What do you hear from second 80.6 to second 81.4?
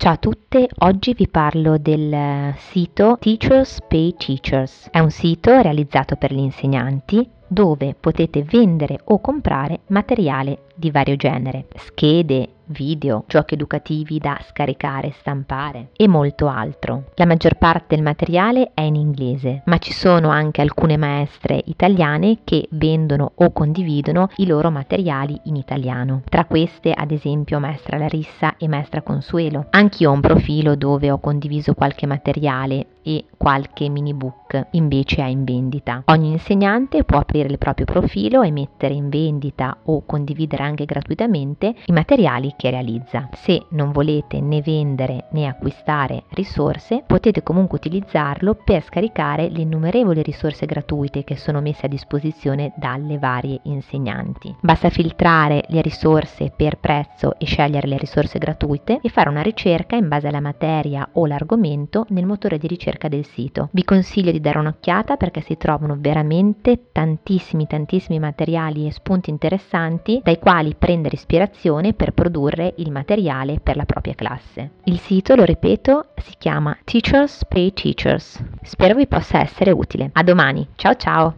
Ciao ciao!